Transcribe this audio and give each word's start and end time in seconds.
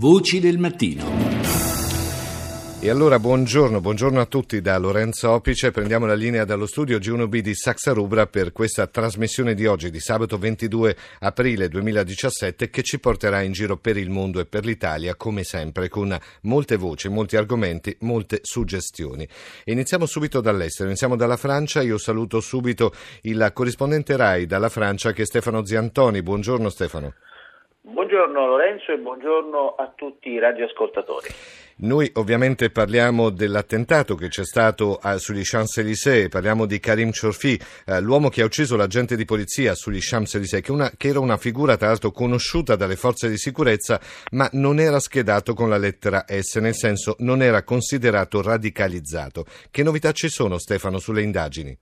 Voci 0.00 0.40
del 0.40 0.56
mattino. 0.56 1.04
E 2.80 2.88
allora 2.88 3.18
buongiorno, 3.18 3.82
buongiorno 3.82 4.18
a 4.18 4.24
tutti 4.24 4.62
da 4.62 4.78
Lorenzo 4.78 5.30
Opice. 5.30 5.72
Prendiamo 5.72 6.06
la 6.06 6.14
linea 6.14 6.46
dallo 6.46 6.64
studio 6.64 6.96
G1B 6.96 7.40
di 7.40 7.54
Saxa 7.54 7.92
Rubra 7.92 8.26
per 8.26 8.52
questa 8.52 8.86
trasmissione 8.86 9.52
di 9.52 9.66
oggi, 9.66 9.90
di 9.90 10.00
sabato 10.00 10.38
22 10.38 10.96
aprile 11.18 11.68
2017, 11.68 12.70
che 12.70 12.82
ci 12.82 12.98
porterà 12.98 13.42
in 13.42 13.52
giro 13.52 13.76
per 13.76 13.98
il 13.98 14.08
mondo 14.08 14.40
e 14.40 14.46
per 14.46 14.64
l'Italia, 14.64 15.16
come 15.16 15.44
sempre, 15.44 15.90
con 15.90 16.18
molte 16.44 16.76
voci, 16.76 17.10
molti 17.10 17.36
argomenti, 17.36 17.94
molte 18.00 18.38
suggestioni. 18.40 19.28
Iniziamo 19.64 20.06
subito 20.06 20.40
dall'estero, 20.40 20.88
iniziamo 20.88 21.14
dalla 21.14 21.36
Francia. 21.36 21.82
Io 21.82 21.98
saluto 21.98 22.40
subito 22.40 22.94
il 23.24 23.50
corrispondente 23.52 24.16
RAI 24.16 24.46
dalla 24.46 24.70
Francia 24.70 25.12
che 25.12 25.24
è 25.24 25.26
Stefano 25.26 25.62
Ziantoni. 25.62 26.22
Buongiorno 26.22 26.70
Stefano. 26.70 27.12
Buongiorno 27.82 28.46
Lorenzo 28.46 28.92
e 28.92 28.98
buongiorno 28.98 29.74
a 29.76 29.90
tutti 29.96 30.28
i 30.28 30.38
radioascoltatori. 30.38 31.28
Noi 31.76 32.10
ovviamente 32.16 32.68
parliamo 32.68 33.30
dell'attentato 33.30 34.16
che 34.16 34.28
c'è 34.28 34.44
stato 34.44 35.00
eh, 35.02 35.18
sugli 35.18 35.40
Champs-Élysées, 35.42 36.28
parliamo 36.28 36.66
di 36.66 36.78
Karim 36.78 37.10
Chorfi, 37.10 37.58
eh, 37.86 38.00
l'uomo 38.02 38.28
che 38.28 38.42
ha 38.42 38.44
ucciso 38.44 38.76
l'agente 38.76 39.16
di 39.16 39.24
polizia 39.24 39.74
sugli 39.74 39.98
Champs-Élysées, 39.98 40.62
che, 40.62 40.72
una, 40.72 40.90
che, 40.94 41.08
era 41.08 41.20
una 41.20 41.38
figura 41.38 41.78
tra 41.78 41.86
l'altro 41.86 42.10
conosciuta 42.10 42.76
dalle 42.76 42.96
forze 42.96 43.30
di 43.30 43.38
sicurezza, 43.38 43.98
ma 44.32 44.46
non 44.52 44.78
era 44.78 45.00
schedato 45.00 45.54
con 45.54 45.70
la 45.70 45.78
lettera 45.78 46.26
S, 46.28 46.56
nel 46.56 46.74
senso 46.74 47.16
non 47.20 47.40
era 47.40 47.62
considerato 47.62 48.42
radicalizzato. 48.42 49.46
Che 49.70 49.82
novità 49.82 50.12
ci 50.12 50.28
sono 50.28 50.58
Stefano 50.58 50.98
sulle 50.98 51.22
indagini? 51.22 51.78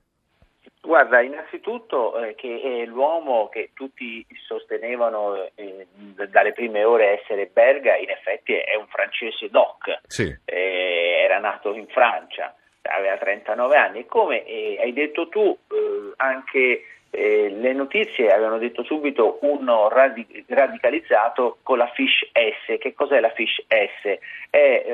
Guarda, 0.89 1.21
innanzitutto 1.21 2.19
eh, 2.19 2.35
che 2.35 2.63
è 2.63 2.87
l'uomo 2.87 3.51
che 3.51 3.73
tutti 3.75 4.25
sostenevano 4.47 5.51
eh, 5.55 5.87
dalle 6.31 6.55
prime 6.55 6.83
ore 6.83 7.21
essere 7.21 7.51
Berga, 7.53 7.95
in 7.97 8.09
effetti 8.09 8.55
è 8.55 8.75
un 8.75 8.87
francese 8.87 9.51
doc, 9.51 9.99
sì. 10.07 10.35
eh, 10.47 11.21
era 11.23 11.41
nato 11.41 11.75
in 11.75 11.87
Francia, 11.89 12.55
aveva 12.85 13.19
39 13.19 13.77
anni. 13.77 14.07
Come 14.07 14.47
eh, 14.47 14.79
hai 14.81 14.95
detto 14.95 15.29
tu, 15.29 15.55
eh, 15.71 16.13
anche 16.17 16.83
eh, 17.11 17.51
le 17.51 17.73
notizie 17.75 18.33
avevano 18.33 18.57
detto 18.57 18.83
subito 18.83 19.41
uno 19.43 19.91
radic- 19.91 20.45
radicalizzato 20.49 21.59
con 21.63 21.77
la 21.77 21.89
fish 21.89 22.31
S. 22.33 22.79
Che 22.79 22.95
cos'è 22.95 23.21
la 23.21 23.33
fish 23.33 23.63
S? 23.69 24.19
È 24.49 24.87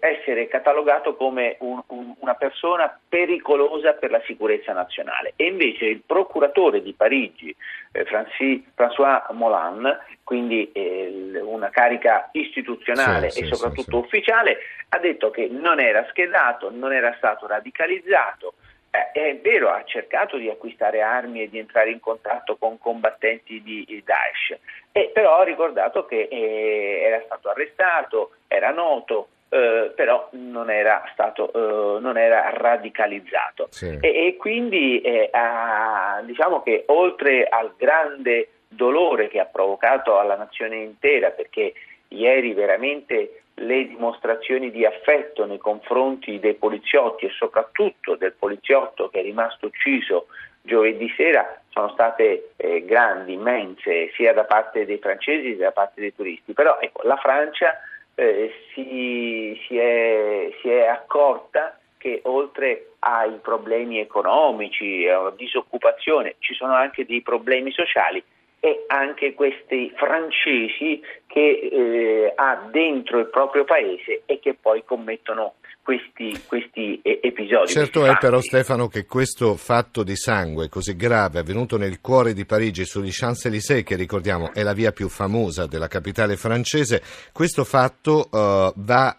essere 0.00 0.48
catalogato 0.48 1.14
come 1.14 1.56
un, 1.60 1.80
un, 1.86 2.13
una 2.24 2.34
persona 2.34 2.98
pericolosa 3.08 3.92
per 3.92 4.10
la 4.10 4.22
sicurezza 4.24 4.72
nazionale. 4.72 5.34
E 5.36 5.46
invece 5.46 5.84
il 5.84 6.02
procuratore 6.04 6.82
di 6.82 6.94
Parigi, 6.94 7.54
eh, 7.92 8.04
Francis, 8.06 8.62
François 8.74 9.30
Molan, 9.32 9.98
quindi 10.24 10.72
eh, 10.72 11.40
una 11.42 11.68
carica 11.68 12.30
istituzionale 12.32 13.30
sì, 13.30 13.40
e 13.40 13.44
sì, 13.44 13.54
soprattutto 13.54 13.98
sì, 13.98 14.04
ufficiale, 14.04 14.58
ha 14.88 14.98
detto 14.98 15.30
che 15.30 15.48
non 15.50 15.80
era 15.80 16.06
schedato, 16.08 16.70
non 16.70 16.92
era 16.92 17.14
stato 17.18 17.46
radicalizzato, 17.46 18.54
eh, 18.90 19.10
è 19.12 19.36
vero, 19.42 19.70
ha 19.70 19.84
cercato 19.84 20.38
di 20.38 20.48
acquistare 20.48 21.02
armi 21.02 21.42
e 21.42 21.50
di 21.50 21.58
entrare 21.58 21.90
in 21.90 22.00
contatto 22.00 22.56
con 22.56 22.78
combattenti 22.78 23.62
di 23.62 24.02
Daesh, 24.04 24.58
eh, 24.92 25.10
però 25.12 25.40
ha 25.40 25.44
ricordato 25.44 26.06
che 26.06 26.28
eh, 26.30 27.02
era 27.02 27.20
stato 27.26 27.50
arrestato, 27.50 28.30
era 28.48 28.70
noto, 28.70 29.28
eh, 29.54 29.92
però 29.94 30.30
non 30.32 30.68
era, 30.68 31.04
stato, 31.12 31.52
eh, 31.52 32.00
non 32.00 32.18
era 32.18 32.50
radicalizzato. 32.50 33.68
Sì. 33.70 33.98
E, 34.00 34.26
e, 34.26 34.36
quindi 34.36 35.00
eh, 35.00 35.28
ha, 35.30 36.20
diciamo 36.24 36.60
che 36.62 36.82
oltre 36.88 37.46
al 37.46 37.74
grande 37.76 38.48
dolore 38.66 39.28
che 39.28 39.38
ha 39.38 39.44
provocato 39.44 40.18
alla 40.18 40.36
nazione 40.36 40.78
intera, 40.78 41.30
perché 41.30 41.72
ieri 42.08 42.52
veramente 42.52 43.42
le 43.54 43.86
dimostrazioni 43.86 44.72
di 44.72 44.84
affetto 44.84 45.46
nei 45.46 45.58
confronti 45.58 46.40
dei 46.40 46.54
poliziotti 46.54 47.26
e 47.26 47.30
soprattutto 47.30 48.16
del 48.16 48.32
poliziotto 48.32 49.08
che 49.08 49.20
è 49.20 49.22
rimasto 49.22 49.66
ucciso 49.66 50.26
giovedì 50.62 51.12
sera 51.16 51.60
sono 51.68 51.90
state 51.90 52.50
eh, 52.56 52.84
grandi, 52.84 53.34
immense, 53.34 54.10
sia 54.14 54.32
da 54.32 54.44
parte 54.44 54.84
dei 54.84 54.98
francesi 54.98 55.50
che 55.50 55.62
da 55.62 55.70
parte 55.70 56.00
dei 56.00 56.14
turisti. 56.14 56.52
Però 56.54 56.78
ecco, 56.80 57.02
la 57.02 57.16
Francia 57.16 57.78
eh, 58.14 58.52
si, 58.72 59.60
si, 59.66 59.76
è, 59.76 60.50
si, 60.60 60.68
è, 60.68 60.86
accorta 60.86 61.78
che 61.98 62.20
oltre 62.24 62.92
ai 63.00 63.38
problemi 63.42 63.98
economici, 63.98 65.08
alla 65.08 65.30
disoccupazione, 65.30 66.36
ci 66.38 66.54
sono 66.54 66.74
anche 66.74 67.06
dei 67.06 67.22
problemi 67.22 67.72
sociali 67.72 68.22
e 68.60 68.84
anche 68.86 69.34
questi 69.34 69.92
francesi 69.94 71.02
che 71.26 71.68
eh, 71.70 72.32
ha 72.34 72.66
dentro 72.70 73.18
il 73.18 73.26
proprio 73.26 73.64
paese 73.64 74.22
e 74.26 74.38
che 74.38 74.54
poi 74.54 74.84
commettono 74.84 75.54
questi, 75.84 76.40
questi 76.46 76.98
episodi. 77.02 77.70
Certo 77.70 78.06
è 78.06 78.16
però 78.16 78.40
Stefano 78.40 78.88
che 78.88 79.04
questo 79.04 79.54
fatto 79.54 80.02
di 80.02 80.16
sangue 80.16 80.68
così 80.68 80.96
grave 80.96 81.38
avvenuto 81.38 81.76
nel 81.76 82.00
cuore 82.00 82.32
di 82.32 82.46
Parigi 82.46 82.84
sugli 82.84 83.10
Champs-Élysées, 83.12 83.84
che 83.84 83.94
ricordiamo 83.94 84.52
è 84.52 84.62
la 84.62 84.72
via 84.72 84.92
più 84.92 85.08
famosa 85.08 85.66
della 85.66 85.86
capitale 85.86 86.36
francese, 86.36 87.02
questo 87.32 87.64
fatto 87.64 88.28
uh, 88.30 88.72
va 88.74 89.18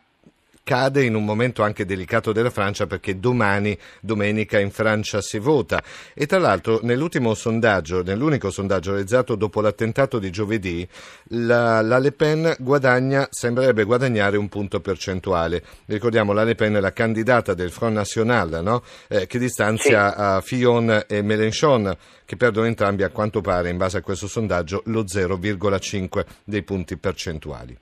cade 0.66 1.04
in 1.04 1.14
un 1.14 1.24
momento 1.24 1.62
anche 1.62 1.86
delicato 1.86 2.34
della 2.34 2.50
Francia 2.50 2.88
perché 2.88 3.20
domani, 3.20 3.78
domenica, 4.02 4.60
in 4.60 4.72
Francia 4.72 5.22
si 5.22 5.38
vota. 5.38 5.82
E 6.14 6.26
tra 6.26 6.40
l'altro 6.40 6.80
nell'ultimo 6.82 7.36
sondaggio, 7.36 8.02
nell'unico 8.02 8.50
sondaggio 8.50 8.92
realizzato 8.92 9.36
dopo 9.36 9.62
l'attentato 9.62 10.18
di 10.18 10.32
giovedì, 10.32 10.86
la, 11.30 11.82
la 11.82 12.00
Le 12.00 12.12
Pen 12.12 12.56
guadagna, 12.60 13.28
sembrerebbe 13.30 13.84
guadagnare 13.84 14.38
un 14.38 14.50
punto 14.50 14.82
percentuale. 14.82 15.64
Ricordiamo 15.86 16.34
la 16.34 16.44
Le 16.44 16.56
Pen 16.56 16.74
è 16.74 16.80
la 16.80 16.94
candidata 16.94 17.54
del 17.54 17.70
Front 17.70 17.94
National, 17.94 18.62
no? 18.64 18.82
eh, 19.08 19.28
che 19.28 19.38
distanzia 19.38 20.42
sì. 20.42 20.48
Fillon 20.48 21.04
e 21.08 21.22
Mélenchon, 21.22 21.96
che 22.26 22.38
perdono 22.38 22.66
entrambi 22.66 23.04
a 23.04 23.10
quanto 23.10 23.40
pare, 23.42 23.70
in 23.70 23.78
base 23.78 23.98
a 23.98 24.02
questo 24.02 24.28
sondaggio, 24.28 24.82
lo 24.86 25.04
0,5 25.04 26.26
dei 26.44 26.64
punti 26.64 26.98
percentuali. 26.98 27.78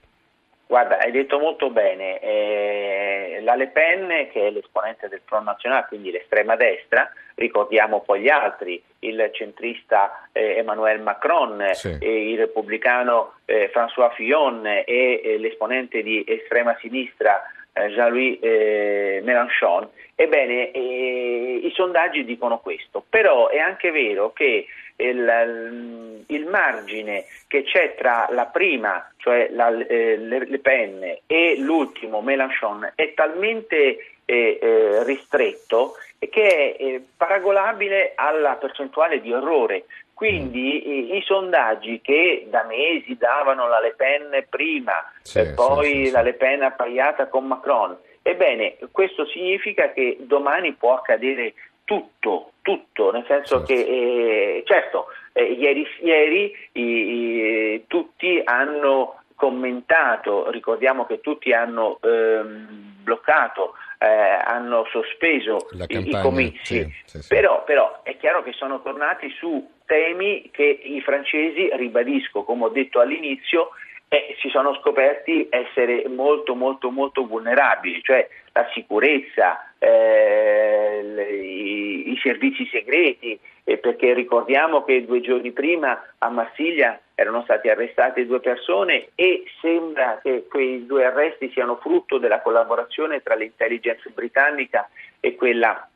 Guarda, 0.74 0.98
hai 0.98 1.12
detto 1.12 1.38
molto 1.38 1.70
bene, 1.70 2.20
eh, 2.20 3.42
la 3.44 3.54
Le 3.54 3.68
Pen 3.68 4.08
che 4.32 4.48
è 4.48 4.50
l'esponente 4.50 5.08
del 5.08 5.22
Front 5.24 5.46
National, 5.46 5.86
quindi 5.86 6.10
l'estrema 6.10 6.56
destra, 6.56 7.12
ricordiamo 7.36 8.02
poi 8.02 8.22
gli 8.22 8.30
altri, 8.30 8.82
il 9.02 9.30
centrista 9.34 10.30
eh, 10.32 10.56
Emmanuel 10.58 11.00
Macron, 11.00 11.64
sì. 11.74 11.96
eh, 12.00 12.32
il 12.32 12.40
repubblicano 12.40 13.34
eh, 13.46 13.70
François 13.72 14.16
Fillon 14.16 14.66
e 14.66 14.84
eh, 15.24 15.38
l'esponente 15.38 16.02
di 16.02 16.26
estrema 16.28 16.76
sinistra 16.80 17.44
Jean-Louis 17.74 18.40
Mélenchon. 18.42 19.90
Ebbene, 20.16 20.72
i 20.74 21.72
sondaggi 21.74 22.24
dicono 22.24 22.60
questo, 22.60 23.04
però 23.08 23.50
è 23.50 23.58
anche 23.58 23.92
vero 23.92 24.32
che 24.32 24.68
il, 24.98 26.24
il, 26.28 26.46
margine 26.46 27.26
che 27.48 27.64
c'è 27.64 27.96
tra 27.98 28.28
la 28.32 28.46
prima, 28.46 29.12
cioè 29.18 29.50
la, 29.52 29.70
eh, 29.88 30.18
Le 30.18 30.60
Pen, 30.60 31.18
e 31.26 31.56
l'ultimo, 31.58 32.22
Mélenchon, 32.22 32.92
è 32.96 33.14
talmente 33.14 34.14
eh, 34.26 34.60
eh, 34.62 35.04
ristretto 35.04 35.96
che 36.30 36.76
è 36.76 36.84
eh, 36.84 37.04
paragonabile 37.16 38.14
alla 38.16 38.56
percentuale 38.56 39.22
di 39.22 39.32
errore. 39.32 39.86
Quindi 40.14 40.88
i, 40.88 41.18
i, 41.18 41.22
sondaggi 41.26 42.00
che 42.02 42.48
da 42.50 42.64
mesi 42.64 43.18
davano 43.18 43.68
la 43.68 43.80
Le 43.80 43.94
Pen 43.98 44.46
prima 44.48 45.12
sì, 45.22 45.40
e 45.40 45.54
poi 45.54 45.86
sì, 45.86 46.06
sì, 46.06 46.12
la 46.12 46.22
Le 46.22 46.34
Pen 46.34 46.62
appaiata 46.62 47.28
con 47.28 47.46
Macron, 47.46 47.98
ebbene 48.22 48.78
questo 48.92 49.26
significa 49.26 49.92
che 49.92 50.18
domani 50.22 50.74
può 50.74 50.94
accadere 50.94 51.54
tutto, 51.84 52.52
tutto, 52.62 53.12
nel 53.12 53.26
senso 53.28 53.66
certo. 53.66 53.74
che 53.74 53.80
eh, 53.80 54.64
certo, 54.66 55.08
eh, 55.34 55.44
ieri, 55.44 55.86
ieri 56.02 56.56
i, 56.74 56.82
i, 56.82 57.84
tutti 57.88 58.42
hanno 58.46 59.23
commentato, 59.44 60.50
ricordiamo 60.52 61.06
che 61.06 61.20
tutti 61.20 61.52
hanno 61.52 62.00
ehm, 62.02 62.94
bloccato, 63.04 63.74
eh, 63.98 64.08
hanno 64.08 64.88
sospeso 64.90 65.68
i, 65.86 66.08
i, 66.08 66.22
comizi, 66.22 66.62
sì, 66.64 66.94
sì, 67.04 67.22
sì. 67.24 67.28
Però, 67.28 67.62
però 67.66 68.04
è 68.04 68.16
chiaro 68.16 68.42
che 68.42 68.54
sono 68.54 68.82
tornati 68.82 69.30
su 69.38 69.70
temi 69.86 70.50
che 70.50 70.64
i 70.64 71.02
francesi, 71.02 71.70
ribadisco 71.74 72.44
come 72.44 72.64
ho 72.64 72.70
detto 72.70 73.02
all'inizio, 73.02 73.72
eh, 74.08 74.34
si 74.40 74.48
sono 74.48 74.76
scoperti 74.76 75.48
essere 75.50 76.08
molto 76.08 76.56
molto 76.56 76.90
molto 76.90 77.26
vulnerabili, 77.28 78.02
cioè 78.02 78.26
la 78.54 78.66
sicurezza, 78.74 79.74
eh, 79.78 81.02
le, 81.04 81.36
i, 81.36 82.12
i, 82.12 82.20
servizi 82.24 82.66
segreti, 82.72 83.38
eh, 83.66 83.78
perché 83.78 84.14
ricordiamo 84.14 84.86
che 84.86 85.04
due 85.04 85.20
giorni 85.20 85.52
prima 85.52 86.02
a 86.18 86.30
Marsiglia 86.30 86.98
erano 87.16 87.44
state 87.44 87.70
arrestate 87.70 88.26
due 88.26 88.40
persone 88.40 89.10
e 89.16 89.44
sembra 89.62 90.20
che 90.22 90.48
quei 90.50 90.86
due 90.86 91.06
arresti 91.06 91.52
siano 91.52 91.78
frutto 91.78 92.18
della 92.18 92.42
collaborazione 92.42 93.22
tra 93.22 93.36
l'intelligence 93.36 94.10
britannica 94.10 94.90
e 95.20 95.36
quella 95.36 95.88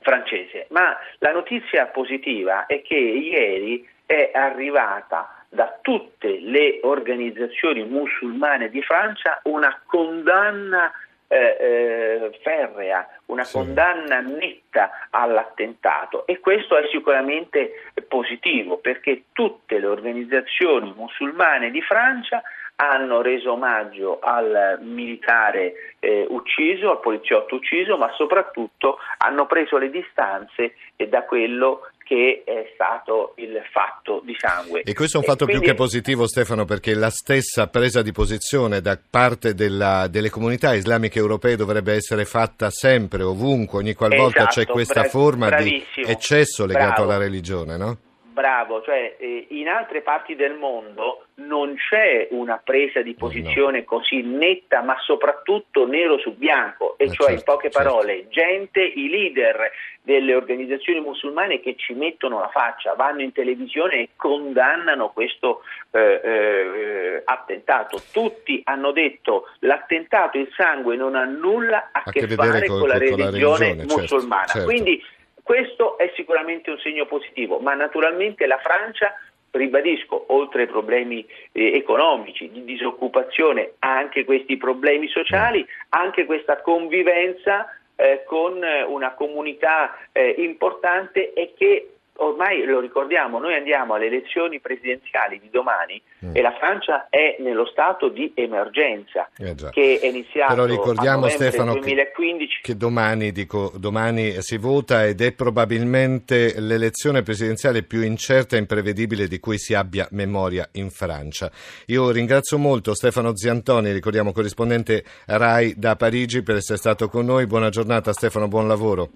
francese. 0.00 0.66
Ma 0.70 0.96
la 1.18 1.32
notizia 1.32 1.86
positiva 1.86 2.66
è 2.66 2.82
che 2.82 2.96
ieri 2.96 3.88
è 4.04 4.30
arrivata 4.32 5.44
da 5.48 5.78
tutte 5.80 6.40
le 6.40 6.80
organizzazioni 6.82 7.84
musulmane 7.84 8.68
di 8.68 8.82
Francia 8.82 9.40
una 9.44 9.80
condanna 9.86 10.92
eh, 11.28 11.56
eh, 11.60 12.38
ferrea, 12.42 13.06
una 13.26 13.44
sì. 13.44 13.58
condanna 13.58 14.20
netta 14.20 15.08
all'attentato 15.10 16.26
e 16.26 16.40
questo 16.40 16.76
è 16.76 16.88
sicuramente 16.90 17.90
positivo 18.08 18.78
perché 18.78 19.24
tutte 19.32 19.78
le 19.78 19.86
organizzazioni 19.86 20.92
musulmane 20.96 21.70
di 21.70 21.82
Francia 21.82 22.42
hanno 22.80 23.20
reso 23.22 23.52
omaggio 23.52 24.20
al 24.20 24.78
militare 24.82 25.96
eh, 25.98 26.26
ucciso, 26.28 26.92
al 26.92 27.00
poliziotto 27.00 27.56
ucciso, 27.56 27.96
ma 27.96 28.10
soprattutto 28.12 28.98
hanno 29.18 29.46
preso 29.46 29.78
le 29.78 29.90
distanze 29.90 30.74
da 31.08 31.24
quello 31.24 31.90
che 32.08 32.42
è 32.46 32.70
stato 32.72 33.34
il 33.36 33.60
fatto 33.70 34.22
di 34.24 34.34
sangue. 34.38 34.80
E 34.80 34.94
questo 34.94 35.18
è 35.18 35.20
un 35.20 35.26
fatto 35.26 35.44
quindi... 35.44 35.62
più 35.62 35.70
che 35.70 35.76
positivo 35.76 36.26
Stefano 36.26 36.64
perché 36.64 36.94
la 36.94 37.10
stessa 37.10 37.66
presa 37.66 38.00
di 38.00 38.12
posizione 38.12 38.80
da 38.80 38.98
parte 39.10 39.52
della, 39.52 40.06
delle 40.08 40.30
comunità 40.30 40.72
islamiche 40.72 41.18
europee 41.18 41.54
dovrebbe 41.54 41.92
essere 41.92 42.24
fatta 42.24 42.70
sempre, 42.70 43.22
ovunque, 43.22 43.80
ogni 43.80 43.92
qualvolta 43.92 44.48
esatto, 44.48 44.60
c'è 44.60 44.66
questa 44.66 45.00
brav- 45.00 45.10
forma 45.10 45.50
di 45.60 45.84
eccesso 46.06 46.64
legato 46.64 47.02
bravo. 47.02 47.02
alla 47.02 47.18
religione, 47.18 47.76
no? 47.76 47.98
Bravo, 48.38 48.82
cioè 48.82 49.16
eh, 49.18 49.46
in 49.48 49.66
altre 49.66 50.00
parti 50.00 50.36
del 50.36 50.54
mondo 50.54 51.24
non 51.38 51.74
c'è 51.74 52.28
una 52.30 52.60
presa 52.62 53.02
di 53.02 53.14
posizione 53.14 53.80
no. 53.80 53.84
così 53.84 54.22
netta, 54.22 54.80
ma 54.80 54.96
soprattutto 55.00 55.88
nero 55.88 56.18
su 56.18 56.36
bianco, 56.36 56.94
e 56.98 57.06
eh 57.06 57.06
cioè 57.08 57.26
certo, 57.26 57.32
in 57.32 57.42
poche 57.42 57.70
certo. 57.70 57.88
parole, 57.88 58.12
certo. 58.12 58.30
gente, 58.30 58.80
i 58.80 59.08
leader 59.08 59.72
delle 60.02 60.36
organizzazioni 60.36 61.00
musulmane 61.00 61.58
che 61.58 61.74
ci 61.74 61.94
mettono 61.94 62.38
la 62.38 62.48
faccia, 62.48 62.94
vanno 62.94 63.22
in 63.22 63.32
televisione 63.32 63.94
e 63.94 64.08
condannano 64.14 65.10
questo 65.10 65.62
eh, 65.90 66.20
eh, 66.22 67.22
attentato. 67.24 68.00
Tutti 68.12 68.60
hanno 68.64 68.92
detto 68.92 69.48
l'attentato, 69.60 70.38
il 70.38 70.48
sangue 70.54 70.94
non 70.94 71.16
ha 71.16 71.24
nulla 71.24 71.88
a, 71.90 72.02
a 72.04 72.10
che, 72.12 72.20
che 72.20 72.34
fare 72.34 72.68
con, 72.68 72.78
con, 72.78 72.88
la 72.88 72.98
religione, 72.98 73.16
con 73.16 73.18
la 73.18 73.26
religione 73.26 73.76
certo, 73.78 73.98
musulmana. 73.98 74.46
Certo. 74.46 74.64
Quindi 74.64 75.02
questo 75.48 75.96
è 75.96 76.12
sicuramente 76.14 76.68
un 76.68 76.78
segno 76.78 77.06
positivo, 77.06 77.58
ma 77.58 77.72
naturalmente 77.72 78.46
la 78.46 78.58
Francia 78.58 79.14
ribadisco, 79.50 80.26
oltre 80.34 80.60
ai 80.60 80.68
problemi 80.68 81.26
eh, 81.52 81.74
economici, 81.74 82.50
di 82.50 82.64
disoccupazione, 82.64 83.72
anche 83.78 84.26
questi 84.26 84.58
problemi 84.58 85.08
sociali, 85.08 85.66
anche 85.88 86.26
questa 86.26 86.60
convivenza 86.60 87.66
eh, 87.96 88.24
con 88.26 88.60
una 88.88 89.14
comunità 89.14 89.96
eh, 90.12 90.34
importante 90.36 91.32
e 91.32 91.54
che 91.56 91.94
ormai 92.20 92.64
lo 92.64 92.80
ricordiamo, 92.80 93.38
noi 93.38 93.54
andiamo 93.54 93.94
alle 93.94 94.06
elezioni 94.06 94.60
presidenziali 94.60 95.38
di 95.40 95.50
domani 95.50 96.00
mm. 96.24 96.34
e 96.34 96.40
la 96.40 96.52
Francia 96.58 97.08
è 97.08 97.36
nello 97.40 97.66
stato 97.66 98.08
di 98.08 98.32
emergenza 98.34 99.28
eh 99.38 99.54
che 99.70 99.98
è 100.00 100.06
iniziato 100.06 100.54
Però 100.54 100.64
ricordiamo 100.66 101.28
Stefano 101.28 101.72
2015. 101.72 102.60
Che, 102.60 102.72
che 102.72 102.76
domani, 102.76 103.32
dico, 103.32 103.72
domani 103.76 104.40
si 104.40 104.56
vota 104.56 105.06
ed 105.06 105.20
è 105.20 105.32
probabilmente 105.32 106.54
l'elezione 106.58 107.22
presidenziale 107.22 107.82
più 107.82 108.02
incerta 108.02 108.56
e 108.56 108.60
imprevedibile 108.60 109.26
di 109.26 109.38
cui 109.38 109.58
si 109.58 109.74
abbia 109.74 110.06
memoria 110.10 110.68
in 110.72 110.90
Francia. 110.90 111.50
Io 111.86 112.10
ringrazio 112.10 112.58
molto 112.58 112.94
Stefano 112.94 113.36
Ziantoni, 113.36 113.92
ricordiamo 113.92 114.32
corrispondente 114.32 115.04
RAI 115.26 115.74
da 115.76 115.96
Parigi 115.96 116.42
per 116.42 116.56
essere 116.56 116.78
stato 116.78 117.08
con 117.08 117.24
noi. 117.24 117.46
Buona 117.46 117.68
giornata 117.68 118.12
Stefano, 118.12 118.48
buon 118.48 118.66
lavoro. 118.68 119.08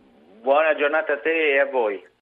Buona 0.43 0.75
giornata 0.75 1.14
a 1.14 1.19
te 1.19 1.55
e 1.55 1.58
a 1.60 1.66
voi. 1.66 2.02